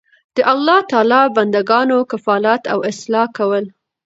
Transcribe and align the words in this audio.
د 0.35 0.37
الله 0.53 0.79
تعالی 0.91 1.23
د 1.29 1.33
بندګانو 1.35 1.97
کفالت 2.11 2.61
او 2.73 2.79
اصلاح 2.91 3.27
کول 3.37 3.63